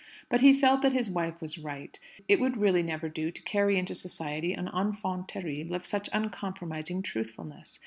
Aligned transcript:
But 0.29 0.41
he 0.41 0.59
felt 0.59 0.81
that 0.81 0.93
his 0.93 1.11
wife 1.11 1.39
was 1.43 1.59
right; 1.59 1.99
it 2.27 2.39
would 2.39 2.57
really 2.57 2.81
never 2.81 3.07
do 3.07 3.29
to 3.29 3.41
carry 3.43 3.77
into 3.77 3.93
society 3.93 4.51
an 4.51 4.67
enfant 4.75 5.27
terrible 5.29 5.75
of 5.75 5.85
such 5.85 6.09
uncompromising 6.11 7.03
truthfulness. 7.03 7.79